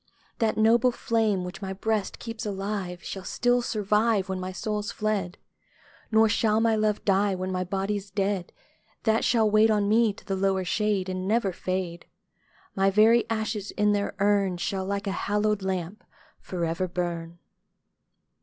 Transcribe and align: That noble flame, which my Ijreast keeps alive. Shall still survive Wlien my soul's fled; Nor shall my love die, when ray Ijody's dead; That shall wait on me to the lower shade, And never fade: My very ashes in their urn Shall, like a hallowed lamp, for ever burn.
That 0.39 0.57
noble 0.57 0.89
flame, 0.91 1.43
which 1.43 1.61
my 1.61 1.75
Ijreast 1.75 2.17
keeps 2.17 2.43
alive. 2.43 3.03
Shall 3.03 3.23
still 3.23 3.61
survive 3.61 4.25
Wlien 4.25 4.39
my 4.39 4.51
soul's 4.51 4.91
fled; 4.91 5.37
Nor 6.11 6.27
shall 6.27 6.59
my 6.59 6.75
love 6.75 7.05
die, 7.05 7.35
when 7.35 7.53
ray 7.53 7.65
Ijody's 7.65 8.09
dead; 8.09 8.51
That 9.03 9.23
shall 9.23 9.47
wait 9.47 9.69
on 9.69 9.87
me 9.87 10.11
to 10.13 10.25
the 10.25 10.35
lower 10.35 10.65
shade, 10.65 11.07
And 11.07 11.27
never 11.27 11.53
fade: 11.53 12.07
My 12.75 12.89
very 12.89 13.29
ashes 13.29 13.69
in 13.69 13.91
their 13.91 14.15
urn 14.17 14.57
Shall, 14.57 14.87
like 14.87 15.05
a 15.05 15.11
hallowed 15.11 15.61
lamp, 15.61 16.03
for 16.39 16.65
ever 16.65 16.87
burn. 16.87 17.37